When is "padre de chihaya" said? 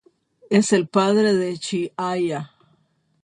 0.87-2.55